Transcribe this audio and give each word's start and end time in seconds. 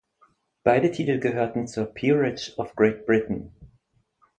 Beide 0.63 0.89
Titel 0.91 1.19
gehörten 1.19 1.67
zur 1.67 1.85
Peerage 1.85 2.55
of 2.57 2.73
Great 2.75 3.05
Britain. 3.05 3.51